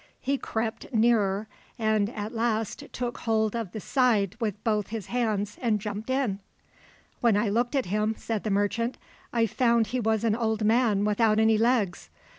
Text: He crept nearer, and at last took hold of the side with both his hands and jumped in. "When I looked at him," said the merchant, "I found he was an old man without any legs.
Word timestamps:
He 0.19 0.39
crept 0.39 0.91
nearer, 0.91 1.47
and 1.77 2.09
at 2.15 2.31
last 2.33 2.85
took 2.91 3.19
hold 3.19 3.55
of 3.55 3.71
the 3.71 3.79
side 3.79 4.35
with 4.39 4.63
both 4.63 4.87
his 4.87 5.05
hands 5.05 5.59
and 5.61 5.79
jumped 5.79 6.09
in. 6.09 6.39
"When 7.19 7.37
I 7.37 7.49
looked 7.49 7.75
at 7.75 7.85
him," 7.85 8.15
said 8.17 8.43
the 8.43 8.49
merchant, 8.49 8.97
"I 9.31 9.45
found 9.45 9.85
he 9.93 9.99
was 9.99 10.23
an 10.23 10.35
old 10.35 10.65
man 10.65 11.05
without 11.05 11.37
any 11.37 11.59
legs. 11.59 12.09